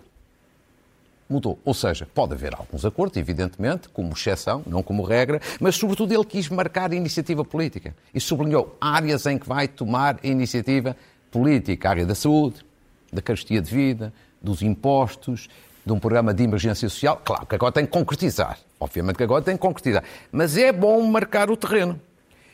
[1.29, 1.59] Mudou.
[1.63, 6.25] Ou seja, pode haver alguns acordos, evidentemente, como exceção, não como regra, mas sobretudo ele
[6.25, 10.97] quis marcar a iniciativa política e sublinhou áreas em que vai tomar a iniciativa
[11.31, 12.65] política, a área da saúde,
[13.13, 15.51] da carestia de vida, dos impostos,
[15.85, 17.21] de um programa de emergência social.
[17.23, 18.59] Claro que agora tem que concretizar.
[18.81, 20.05] Obviamente que agora tem que concretizar.
[20.33, 22.01] Mas é bom marcar o terreno.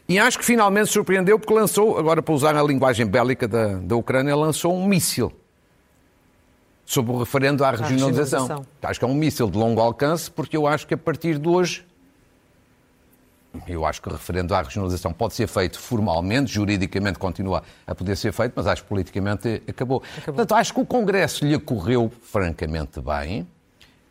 [0.09, 3.97] E acho que finalmente surpreendeu porque lançou, agora para usar a linguagem bélica da, da
[3.97, 5.33] Ucrânia, lançou um míssil
[6.85, 8.43] sobre o referendo à regionalização.
[8.43, 8.67] regionalização.
[8.83, 11.49] Acho que é um míssil de longo alcance porque eu acho que a partir de
[11.49, 11.85] hoje
[13.69, 18.17] eu acho que o referendo à regionalização pode ser feito formalmente, juridicamente continua a poder
[18.17, 20.03] ser feito, mas acho que politicamente acabou.
[20.19, 20.35] acabou.
[20.35, 23.47] Portanto, acho que o Congresso lhe correu francamente bem.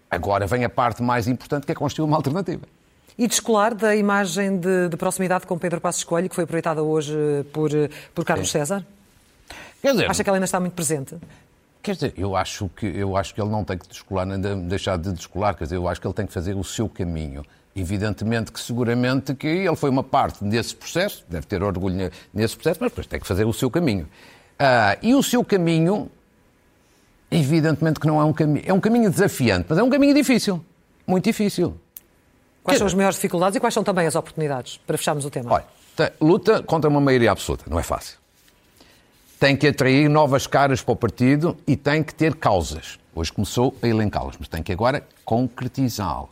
[0.09, 2.61] Agora vem a parte mais importante, que é construir uma alternativa.
[3.17, 7.13] E descolar da imagem de, de, proximidade com Pedro Passos Coelho, que foi aproveitada hoje
[7.51, 7.69] por,
[8.13, 8.59] por Carlos Sim.
[8.59, 8.85] César?
[9.81, 11.15] Quer dizer, Acha que ela ainda está muito presente?
[11.83, 14.97] Quer dizer, eu acho que, eu acho que ele não tem que descolar, nem deixar
[14.97, 17.43] de descolar, quer dizer, eu acho que ele tem que fazer o seu caminho.
[17.75, 22.79] Evidentemente que seguramente que ele foi uma parte desse processo, deve ter orgulho nesse processo,
[22.79, 24.05] mas depois tem que fazer o seu caminho.
[24.53, 26.09] Uh, e o seu caminho,
[27.29, 30.63] evidentemente que não é um caminho, é um caminho desafiante, mas é um caminho difícil,
[31.05, 31.77] muito difícil.
[32.63, 35.51] Quais são as maiores dificuldades e quais são também as oportunidades, para fecharmos o tema?
[35.51, 38.22] Olha, luta contra uma maioria absoluta, não é fácil.
[39.43, 42.97] Tem que atrair novas caras para o partido e tem que ter causas.
[43.13, 46.29] Hoje começou a elencá-las, mas tem que agora concretizá-las.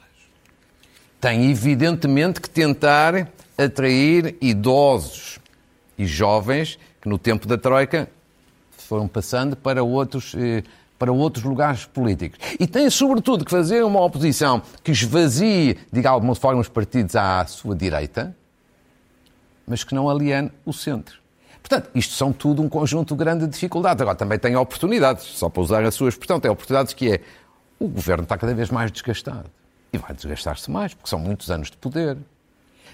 [1.19, 5.39] Tem, evidentemente, que tentar atrair idosos
[5.97, 8.09] e jovens que, no tempo da Troika,
[8.77, 10.33] foram passando para outros.
[10.33, 10.63] Eh,
[10.97, 12.39] para outros lugares políticos.
[12.57, 17.45] E tem, sobretudo, que fazer uma oposição que esvazie, de alguma forma, os partidos à
[17.45, 18.33] sua direita,
[19.67, 21.20] mas que não aliene o centro.
[21.71, 24.01] Portanto, isto são tudo um conjunto grande de dificuldades.
[24.01, 27.21] Agora, também tem oportunidades, só para usar a sua expressão, tem oportunidades que é
[27.79, 29.49] o governo está cada vez mais desgastado.
[29.93, 32.17] E vai desgastar-se mais, porque são muitos anos de poder.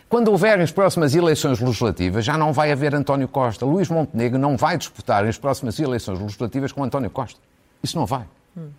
[0.07, 3.65] Quando houver as próximas eleições legislativas, já não vai haver António Costa.
[3.65, 7.39] Luís Montenegro não vai disputar as próximas eleições legislativas com António Costa.
[7.81, 8.27] Isso não vai.
[8.55, 8.69] Hum.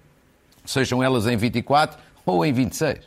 [0.65, 3.01] Sejam elas em 24 ou em 26.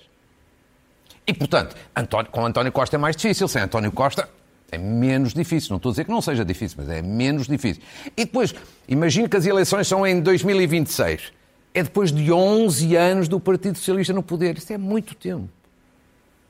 [1.26, 3.48] E, portanto, António, com António Costa é mais difícil.
[3.48, 4.28] Sem António Costa
[4.72, 5.70] é menos difícil.
[5.72, 7.84] Não estou a dizer que não seja difícil, mas é menos difícil.
[8.16, 8.56] E depois,
[8.88, 11.34] imagino que as eleições são em 2026.
[11.74, 14.58] É depois de 11 anos do Partido Socialista no poder.
[14.58, 15.50] Isso é muito tempo.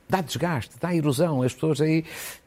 [0.08, 1.42] Dá desgaste, dá erosão.
[1.42, 2.04] As pessoas aí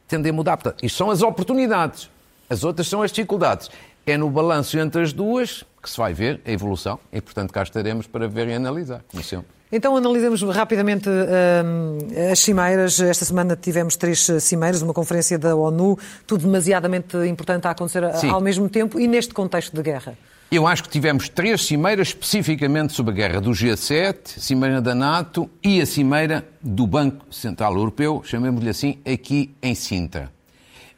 [0.08, 0.56] tendem a mudar.
[0.56, 2.10] Portanto, isto são as oportunidades.
[2.48, 3.70] As outras são as dificuldades.
[4.06, 7.62] É no balanço entre as duas que se vai ver a evolução e, portanto, cá
[7.62, 9.55] estaremos para ver e analisar, como sempre.
[9.70, 13.00] Então analisemos rapidamente uh, as cimeiras.
[13.00, 18.30] Esta semana tivemos três cimeiras, uma conferência da ONU, tudo demasiadamente importante a acontecer Sim.
[18.30, 20.16] ao mesmo tempo e neste contexto de guerra.
[20.48, 24.94] Eu acho que tivemos três cimeiras especificamente sobre a guerra do G7, a cimeira da
[24.94, 30.30] NATO e a cimeira do Banco Central Europeu, chamemos-lhe assim, aqui em Sintra.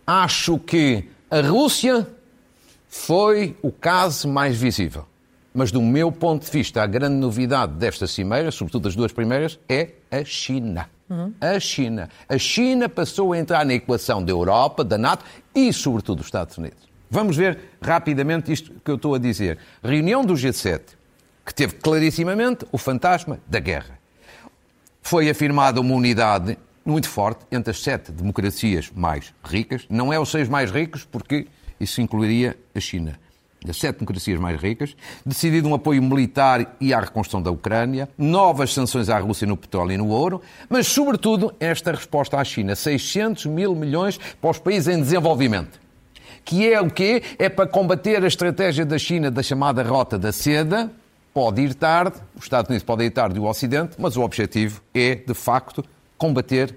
[0.07, 2.07] Acho que a Rússia
[2.90, 5.07] foi o caso mais visível.
[5.59, 9.59] Mas, do meu ponto de vista, a grande novidade desta cimeira, sobretudo das duas primeiras,
[9.68, 10.88] é a China.
[11.11, 11.35] Uhum.
[11.40, 12.09] A China.
[12.29, 16.57] A China passou a entrar na equação da Europa, da NATO e, sobretudo, dos Estados
[16.57, 16.79] Unidos.
[17.11, 19.59] Vamos ver rapidamente isto que eu estou a dizer.
[19.83, 20.81] Reunião do G7,
[21.44, 23.99] que teve clarissimamente o fantasma da guerra.
[25.03, 29.87] Foi afirmada uma unidade muito forte entre as sete democracias mais ricas.
[29.90, 31.49] Não é os seis mais ricos, porque
[31.81, 33.18] isso incluiria a China.
[33.64, 34.94] Das sete democracias mais ricas,
[35.27, 39.92] decidido um apoio militar e à reconstrução da Ucrânia, novas sanções à Rússia no petróleo
[39.92, 44.94] e no ouro, mas, sobretudo, esta resposta à China: 600 mil milhões para os países
[44.94, 45.81] em desenvolvimento.
[46.44, 47.23] Que é o quê?
[47.38, 50.90] É para combater a estratégia da China da chamada rota da seda.
[51.35, 54.81] Pode ir tarde, os Estados Unidos podem ir tarde e o Ocidente, mas o objetivo
[54.94, 55.85] é, de facto,
[56.16, 56.75] combater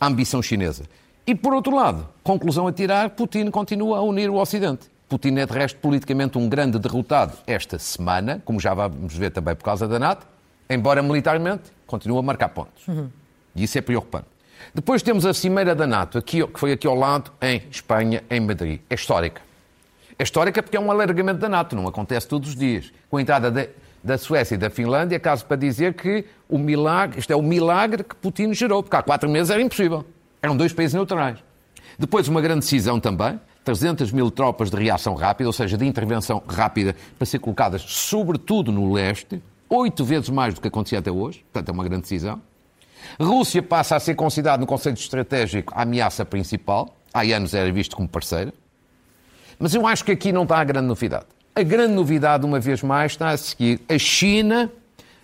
[0.00, 0.84] a ambição chinesa.
[1.26, 4.93] E, por outro lado, conclusão a tirar, Putin continua a unir o Ocidente.
[5.08, 9.54] Putin é, de resto, politicamente um grande derrotado esta semana, como já vamos ver também
[9.54, 10.26] por causa da NATO,
[10.68, 12.86] embora militarmente continua a marcar pontos.
[12.88, 13.08] Uhum.
[13.54, 14.26] E isso é preocupante.
[14.74, 18.40] Depois temos a Cimeira da NATO, aqui, que foi aqui ao lado, em Espanha, em
[18.40, 18.80] Madrid.
[18.88, 19.42] É histórica.
[20.18, 22.92] É histórica porque é um alargamento da NATO, não acontece todos os dias.
[23.10, 23.68] Com a entrada de
[24.04, 28.04] da Suécia e da Finlândia, caso para dizer que o milagre, isto é o milagre
[28.04, 30.04] que Putin gerou, porque há quatro meses era impossível.
[30.42, 31.38] Eram dois países neutrais.
[31.98, 36.42] Depois, uma grande decisão também, 300 mil tropas de reação rápida, ou seja, de intervenção
[36.46, 41.44] rápida, para ser colocadas sobretudo no leste, oito vezes mais do que acontecia até hoje,
[41.52, 42.40] portanto é uma grande decisão.
[43.20, 47.96] Rússia passa a ser considerada no conceito estratégico a ameaça principal, há anos era visto
[47.96, 48.52] como parceira,
[49.58, 51.26] mas eu acho que aqui não está a grande novidade.
[51.54, 53.80] A grande novidade, uma vez mais, está a seguir.
[53.88, 54.70] A China,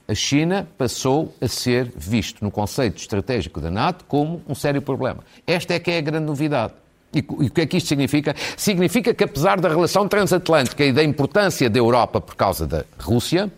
[0.06, 5.24] a China passou a ser visto no conceito estratégico da NATO como um sério problema.
[5.44, 6.74] Esta é que é a grande novidade.
[7.12, 8.34] E o que é que isto significa?
[8.56, 13.50] Significa que, apesar da relação transatlântica e da importância da Europa por causa da Rússia,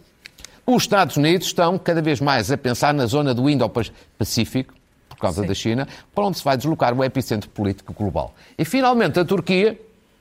[0.67, 4.73] os Estados Unidos estão cada vez mais a pensar na zona do Indo-Pacífico,
[5.09, 5.49] por causa Sim.
[5.49, 8.35] da China, para onde se vai deslocar o epicentro político global.
[8.57, 9.79] E, finalmente, a Turquia,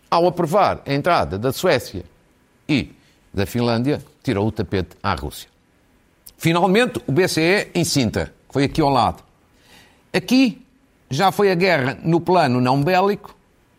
[0.09, 2.03] ao aprovar a entrada da Suécia
[2.67, 2.91] e
[3.33, 5.49] da Finlândia, tirou o tapete à Rússia.
[6.37, 9.23] Finalmente, o BCE em Sintra, que foi aqui ao lado.
[10.11, 10.61] Aqui
[11.11, 13.35] já foi a guerra no plano não bélico,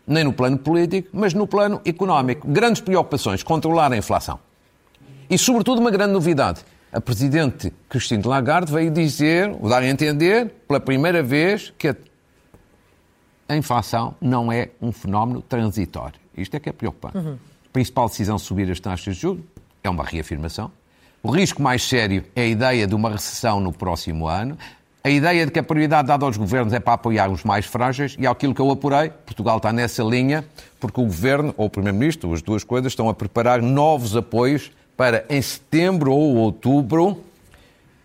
[0.07, 2.47] nem no plano político, mas no plano económico.
[2.47, 4.39] Grandes preocupações, controlar a inflação.
[5.29, 6.61] E, sobretudo, uma grande novidade.
[6.91, 11.93] A Presidente Christine Lagarde veio dizer, ou dar a entender, pela primeira vez, que
[13.49, 16.19] a inflação não é um fenómeno transitório.
[16.37, 17.17] Isto é que é preocupante.
[17.17, 17.37] Uhum
[17.73, 19.43] principal decisão subir as taxas de juros,
[19.83, 20.71] é uma reafirmação.
[21.23, 24.57] O risco mais sério é a ideia de uma recessão no próximo ano.
[25.05, 28.15] A ideia de que a prioridade dada aos governos é para apoiar os mais frágeis
[28.17, 30.45] e aquilo que eu apurei, Portugal está nessa linha,
[30.79, 35.25] porque o governo ou o primeiro-ministro, as duas coisas, estão a preparar novos apoios para
[35.29, 37.21] em setembro ou outubro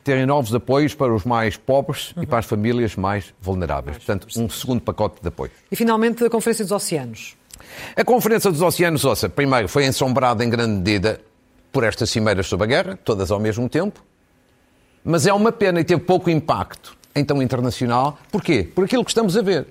[0.03, 2.25] terem novos apoios para os mais pobres uhum.
[2.25, 3.97] e para as famílias mais vulneráveis.
[3.99, 5.53] Portanto, um segundo pacote de apoio.
[5.71, 7.37] E finalmente a Conferência dos Oceanos.
[7.95, 11.21] A Conferência dos Oceanos, ouça, primeiro foi ensombrada em grande medida
[11.71, 14.03] por estas cimeiras sobre a guerra, todas ao mesmo tempo,
[15.05, 18.19] mas é uma pena e teve pouco impacto em tão internacional.
[18.31, 18.63] Porquê?
[18.63, 19.67] Por aquilo que estamos a ver.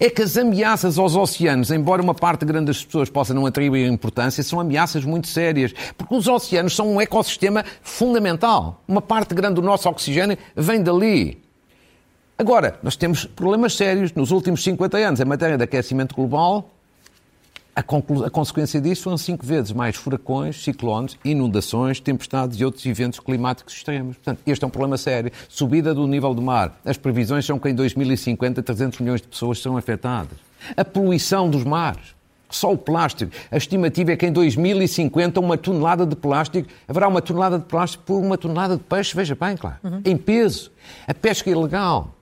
[0.00, 3.86] É que as ameaças aos oceanos, embora uma parte grande das pessoas possa não atribuir
[3.86, 5.74] importância, são ameaças muito sérias.
[5.96, 8.82] Porque os oceanos são um ecossistema fundamental.
[8.88, 11.42] Uma parte grande do nosso oxigênio vem dali.
[12.36, 16.70] Agora, nós temos problemas sérios nos últimos 50 anos em matéria de aquecimento global
[17.74, 23.18] a, a, consequência disso foram cinco vezes mais furacões, ciclones, inundações, tempestades e outros eventos
[23.18, 24.16] climáticos extremos.
[24.16, 25.32] Portanto, este é um problema sério.
[25.48, 26.78] Subida do nível do mar.
[26.84, 30.38] As previsões são que em 2050 300 milhões de pessoas serão afetadas.
[30.76, 32.14] A poluição dos mares.
[32.48, 33.32] Só o plástico.
[33.50, 38.04] A estimativa é que em 2050 uma tonelada de plástico, haverá uma tonelada de plástico
[38.04, 40.00] por uma tonelada de peixe, veja bem, claro, uhum.
[40.04, 40.70] em peso.
[41.08, 42.14] A pesca ilegal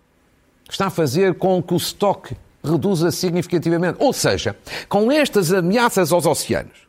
[0.71, 3.97] está a fazer com que o estoque reduza significativamente.
[3.99, 4.57] Ou seja,
[4.89, 6.87] com estas ameaças aos oceanos,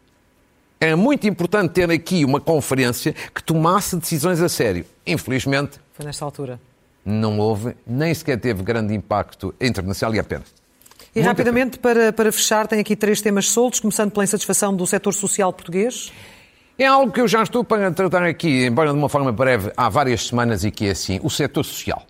[0.80, 4.86] era muito importante ter aqui uma conferência que tomasse decisões a sério.
[5.08, 5.80] Infelizmente.
[5.94, 6.60] Foi nesta altura.
[7.06, 10.48] Não houve, nem sequer teve grande impacto internacional e apenas.
[11.16, 14.86] E muito rapidamente, para, para fechar, tem aqui três temas soltos, começando pela insatisfação do
[14.88, 16.12] setor social português.
[16.78, 19.90] É algo que eu já estou para tratar aqui, embora de uma forma breve, há
[19.90, 22.06] várias semanas e que é assim, o setor social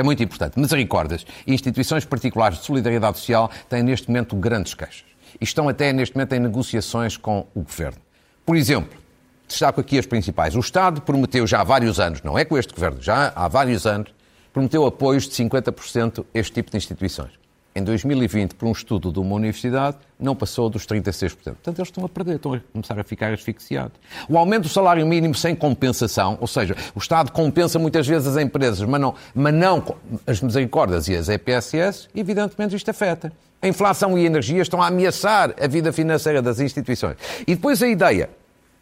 [0.00, 0.58] é muito importante.
[0.58, 5.04] Misericórdias e instituições particulares de solidariedade social têm neste momento grandes queixas
[5.40, 7.98] e estão até neste momento em negociações com o Governo.
[8.44, 8.98] Por exemplo,
[9.46, 10.54] destaco aqui as principais.
[10.54, 13.86] O Estado prometeu já há vários anos, não é com este Governo, já há vários
[13.86, 14.14] anos,
[14.52, 17.45] prometeu apoios de 50% a este tipo de instituições
[17.76, 21.34] em 2020, por um estudo de uma universidade, não passou dos 36%.
[21.34, 23.92] Portanto, eles estão a perder, estão a começar a ficar asfixiados.
[24.30, 28.42] O aumento do salário mínimo sem compensação, ou seja, o Estado compensa muitas vezes as
[28.42, 29.94] empresas, mas não, mas não
[30.26, 33.30] as misericórdias e as EPSS, evidentemente isto afeta.
[33.60, 37.18] A inflação e a energia estão a ameaçar a vida financeira das instituições.
[37.46, 38.30] E depois a ideia,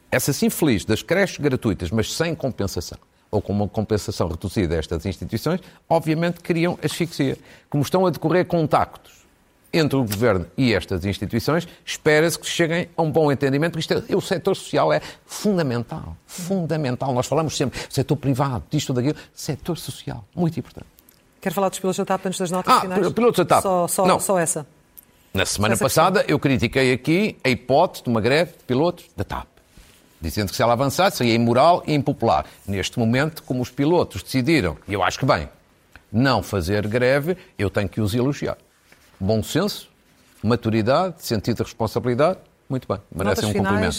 [0.09, 2.99] essa sim feliz, das creches gratuitas, mas sem compensação
[3.31, 7.37] ou com uma compensação reduzida a estas instituições, obviamente criam asfixia.
[7.69, 9.25] Como estão a decorrer contactos
[9.73, 14.13] entre o Governo e estas instituições, espera-se que cheguem a um bom entendimento, porque isto
[14.13, 17.13] é, o setor social é fundamental, fundamental.
[17.13, 20.87] Nós falamos sempre setor privado, disto daquilo, setor social, muito importante.
[21.41, 23.13] Quer falar dos pilotos da TAP antes das notas ah, finais?
[23.13, 23.63] pilotos da TAP.
[23.63, 24.21] Só, só, Não.
[24.21, 24.67] só essa.
[25.35, 26.35] Na semana passada questão.
[26.35, 29.54] eu critiquei aqui a hipótese de uma greve de pilotos da TAP
[30.29, 32.47] dizendo que se ela avançasse seria imoral e impopular.
[32.67, 35.49] Neste momento, como os pilotos decidiram, e eu acho que bem,
[36.13, 38.57] não fazer greve, eu tenho que os elogiar.
[39.19, 39.89] Bom senso,
[40.43, 43.97] maturidade, sentido de responsabilidade, muito bem, merecem um cumprimento.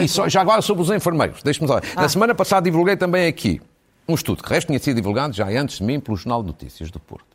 [0.00, 1.78] E, e só, já agora sobre os enfermeiros, deixe-me só.
[1.78, 2.02] Ah.
[2.02, 3.60] Na semana passada divulguei também aqui
[4.08, 6.90] um estudo, que resto tinha sido divulgado já antes de mim pelo Jornal de Notícias
[6.90, 7.26] do Porto,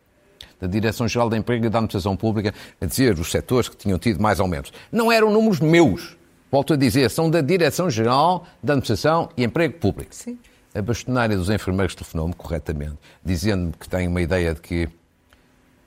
[0.60, 4.22] da Direção-Geral da Emprego e da Administração Pública, a dizer os setores que tinham tido
[4.22, 4.74] mais aumentos.
[4.92, 6.18] Não eram números meus,
[6.52, 10.14] volto a dizer, são da Direção-Geral da Administração e Emprego Público.
[10.14, 10.38] Sim.
[10.74, 14.90] A bastonária dos enfermeiros telefonou-me corretamente, dizendo-me que tem uma ideia de que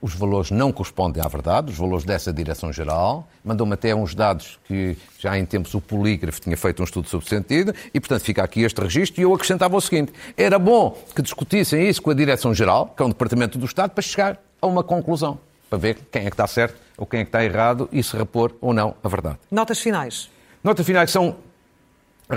[0.01, 3.29] os valores não correspondem à verdade, os valores dessa Direção-Geral.
[3.45, 7.27] Mandou-me até uns dados que já em tempos o polígrafo tinha feito um estudo sobre
[7.27, 9.21] o sentido e, portanto, fica aqui este registro.
[9.21, 13.07] E eu acrescentava o seguinte: era bom que discutissem isso com a Direção-Geral, que é
[13.07, 16.47] um Departamento do Estado, para chegar a uma conclusão, para ver quem é que está
[16.47, 19.39] certo ou quem é que está errado e se repor ou não a verdade.
[19.51, 20.31] Notas finais.
[20.63, 21.37] Notas finais são,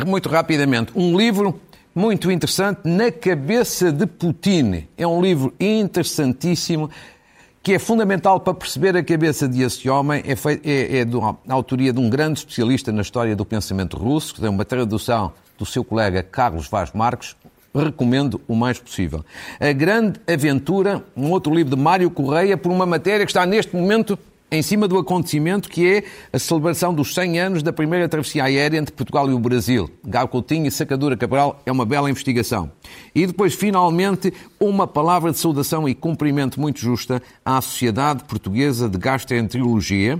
[0.05, 1.59] muito rapidamente, um livro
[1.93, 4.87] muito interessante, Na Cabeça de Putin.
[4.95, 6.89] É um livro interessantíssimo
[7.63, 11.93] que é fundamental para perceber a cabeça desse homem, é, feito, é, é da autoria
[11.93, 15.83] de um grande especialista na história do pensamento russo, que tem uma tradução do seu
[15.83, 17.35] colega Carlos Vaz Marques,
[17.73, 19.23] recomendo o mais possível.
[19.59, 23.75] A Grande Aventura, um outro livro de Mário Correia, por uma matéria que está neste
[23.75, 24.17] momento
[24.51, 28.77] em cima do acontecimento que é a celebração dos 100 anos da primeira travessia aérea
[28.77, 29.89] entre Portugal e o Brasil.
[30.05, 32.69] Gal Coutinho e Sacadura Cabral é uma bela investigação.
[33.15, 38.97] E depois, finalmente, uma palavra de saudação e cumprimento muito justa à Sociedade Portuguesa de
[38.97, 40.19] Gastroenterologia,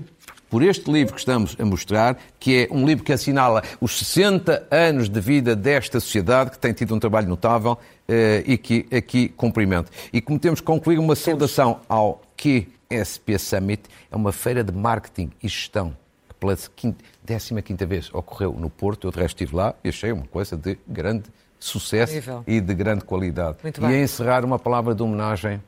[0.50, 4.68] por este livro que estamos a mostrar, que é um livro que assinala os 60
[4.70, 9.30] anos de vida desta sociedade, que tem tido um trabalho notável eh, e que aqui
[9.30, 9.90] cumprimento.
[10.12, 14.72] E como temos que concluir uma saudação ao que SP Summit é uma feira de
[14.72, 15.96] marketing e gestão
[16.28, 19.08] que pela 15 vez ocorreu no Porto.
[19.08, 22.44] Eu, de resto, estive lá e achei uma coisa de grande sucesso Nível.
[22.48, 23.58] e de grande qualidade.
[23.64, 24.00] Muito e bem.
[24.00, 25.62] a encerrar uma palavra de homenagem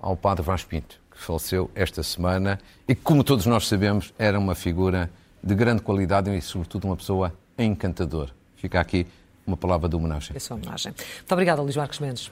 [0.00, 4.38] ao Padre Vaz Pinto, que faleceu esta semana e que, como todos nós sabemos, era
[4.38, 5.10] uma figura
[5.42, 8.30] de grande qualidade e, sobretudo, uma pessoa encantadora.
[8.56, 9.06] Fica aqui
[9.46, 10.36] uma palavra de homenagem.
[10.36, 10.92] Essa homenagem.
[10.92, 12.30] Muito obrigada, Luís Marcos Mendes.